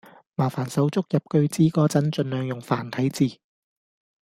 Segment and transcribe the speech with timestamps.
[0.33, 3.37] 麻煩手足入句子嗰陣，盡量用繁體字